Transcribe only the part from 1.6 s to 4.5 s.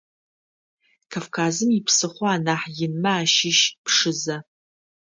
ипсыхъо анахь инмэ ащыщ Пшызэ.